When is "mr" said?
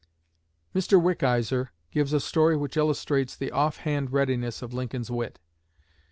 0.73-0.99